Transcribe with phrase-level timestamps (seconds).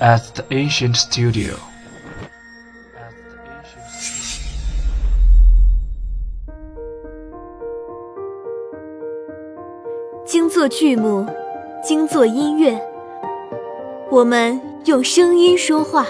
[0.00, 1.54] at the ancient studio.
[10.26, 11.26] 精作剧目，
[11.82, 12.80] 精作音乐，
[14.10, 16.06] 我们用声音说话。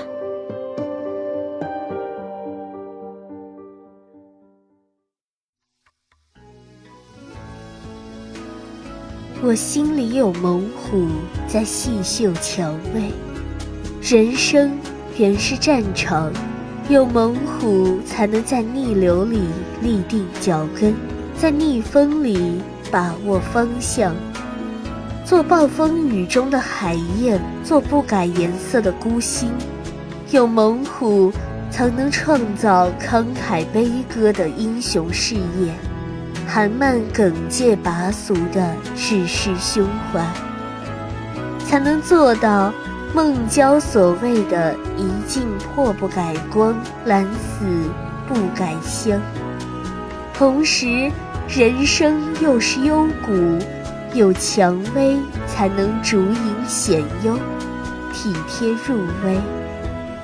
[9.43, 11.07] 我心里有猛虎
[11.47, 13.13] 在细嗅蔷薇，
[14.07, 14.79] 人生
[15.17, 16.31] 原是战场，
[16.91, 19.41] 有猛虎才能在逆流里
[19.81, 20.95] 立定脚跟，
[21.39, 24.15] 在逆风里把握方向。
[25.25, 29.51] 做暴风雨中的海燕，做不改颜色的孤星，
[30.31, 31.33] 有猛虎
[31.71, 35.73] 才能创造慷慨悲歌的英雄事业。
[36.47, 40.23] 韩漫耿介拔俗的世事胸怀，
[41.65, 42.71] 才能做到
[43.15, 47.65] 孟郊所谓的“一镜破不改光，懒死
[48.27, 49.21] 不改香”。
[50.35, 51.13] 同时，
[51.49, 53.59] 人生又是幽谷，
[54.15, 57.39] 有蔷薇才能竹影显幽，
[58.13, 59.39] 体贴入微；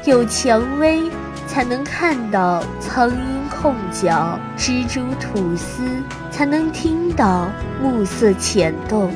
[0.05, 1.09] 有蔷薇
[1.47, 3.41] 才能看到苍鹰。
[3.63, 5.83] 控角蜘蛛吐丝，
[6.31, 7.47] 才能听到
[7.83, 9.11] 暮色浅动；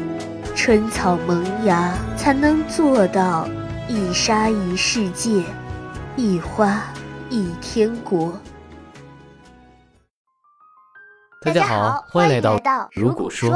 [0.55, 3.49] 春草萌芽，才能做到
[3.87, 5.43] 一沙一世界，
[6.17, 6.83] 一花
[7.29, 8.33] 一天国。
[11.43, 13.55] 大家好，欢迎来到如果说，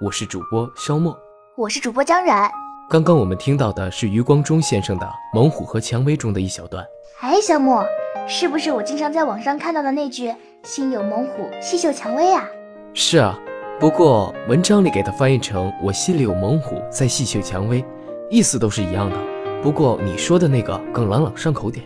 [0.00, 1.14] 我是主播肖墨，
[1.58, 2.50] 我是主播张冉。
[2.88, 5.04] 刚刚我们听到的是余光中先生的
[5.34, 6.82] 《猛虎和蔷薇》中的一小段。
[7.20, 7.84] 哎，肖墨。
[8.26, 12.48] 是不是我经常在网上看到的那句“心有猛虎，细嗅蔷薇”啊？
[12.94, 13.38] 是啊，
[13.78, 17.84] 不过文章里给它翻译成“我心里有猛虎在细嗅蔷薇”，
[18.30, 19.35] 意思都是一样的。
[19.62, 21.84] 不过你说的那个更朗朗上口点。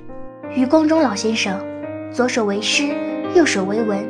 [0.55, 1.59] 余光中老先生，
[2.13, 2.89] 左手为诗，
[3.35, 4.05] 右手为文。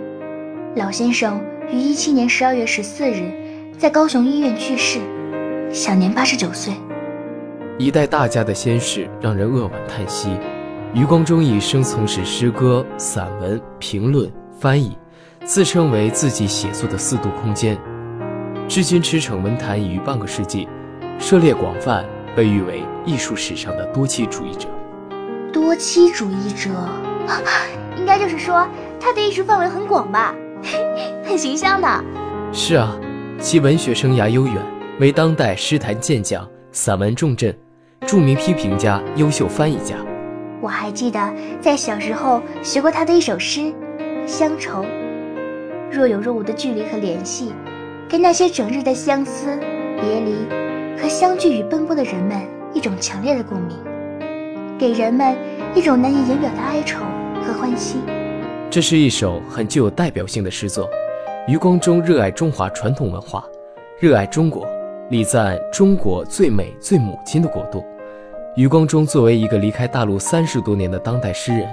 [0.76, 1.40] 老先生
[1.70, 3.30] 于一七年十二月十四日
[3.76, 5.00] 在高雄医院去世，
[5.72, 6.72] 享年八十九岁。
[7.78, 10.30] 一代大家的先逝，让人扼腕叹息。
[10.92, 14.96] 余光中一生从事诗歌、散文、评论、翻译，
[15.44, 17.78] 自称为自己写作的四度空间。
[18.68, 20.68] 至今驰骋文坛已逾半个世纪，
[21.18, 22.04] 涉猎广泛，
[22.36, 24.68] 被誉为艺术史上的多妻主义者。
[25.52, 26.70] 多妻主义者，
[27.98, 28.66] 应该就是说
[29.00, 30.34] 他的艺术范围很广吧？
[31.24, 32.04] 很形象的。
[32.52, 32.96] 是啊，
[33.40, 34.54] 其文学生涯悠远，
[34.98, 37.56] 为当代诗坛健将、散文重镇、
[38.06, 39.96] 著名批评家、优秀翻译家。
[40.60, 43.60] 我还记得在小时候学过他的一首诗
[44.26, 44.82] 《乡愁》，
[45.90, 47.52] 若有若无的距离和联系，
[48.08, 49.58] 跟那些整日的相思、
[50.00, 50.34] 别离
[51.00, 53.74] 和相聚与奔波的人们一种强烈的共鸣，
[54.78, 55.34] 给人们
[55.74, 56.98] 一种难以言表的哀愁
[57.42, 57.96] 和欢喜。
[58.70, 60.86] 这是一首很具有代表性的诗作。
[61.48, 63.42] 余光中热爱中华传统文化，
[63.98, 64.68] 热爱中国，
[65.08, 67.82] 礼赞中国最美最母亲的国度。
[68.54, 71.66] 余光中作为一个离开大陆三十多年的当代诗人，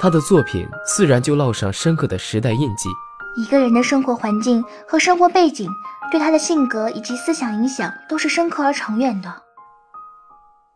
[0.00, 2.88] 他的作品自然就烙上深刻的时代印记。
[3.36, 5.66] 一个人的生活环境和生活背景，
[6.12, 9.32] 对他的性格以及思想影响都是深刻而长远的。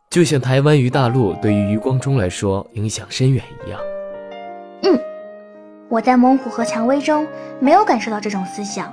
[0.09, 3.79] 就像台湾与大陆对于余光中来说影响深远一样。
[4.83, 4.99] 嗯，
[5.91, 7.27] 我在《猛虎和蔷薇》中
[7.61, 8.91] 没有感受到这种思想，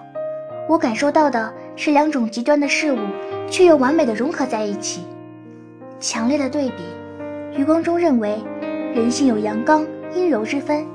[0.67, 2.99] 我感受到的是两种极端的事物，
[3.49, 5.05] 却又完美的融合在一起。
[6.01, 6.83] 强烈的对比，
[7.55, 8.43] 余光中认为，
[8.93, 10.85] 人性有阳刚阴柔之分，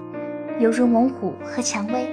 [0.59, 2.07] 犹如猛虎和蔷薇，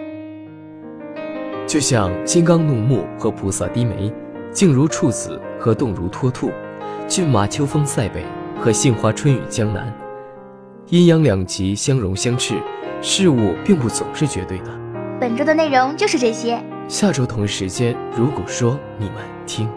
[1.68, 4.14] 就像金刚怒目和菩萨低眉，
[4.52, 6.52] 静如处子和动如脱兔，
[7.08, 8.24] 骏马秋风塞北
[8.60, 9.92] 和杏花春雨江南，
[10.90, 12.54] 阴阳两极相融相斥，
[13.02, 14.66] 事物并不总是绝对的。
[15.20, 19.16] 本周的内容就是这些，下周同一时间，如果说你们
[19.48, 19.68] 听。